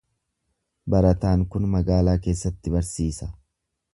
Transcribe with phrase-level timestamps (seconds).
[0.93, 3.31] Barataan kun magaalaa keessatti barsiisa.